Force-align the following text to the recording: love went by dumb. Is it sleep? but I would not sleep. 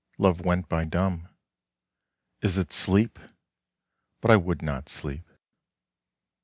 love 0.17 0.41
went 0.43 0.67
by 0.67 0.83
dumb. 0.83 1.27
Is 2.41 2.57
it 2.57 2.73
sleep? 2.73 3.19
but 4.19 4.31
I 4.31 4.35
would 4.35 4.63
not 4.63 4.89
sleep. 4.89 5.29